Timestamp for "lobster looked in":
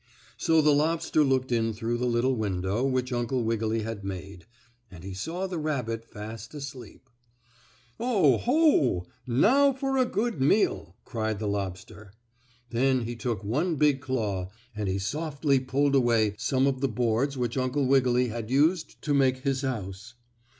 0.73-1.73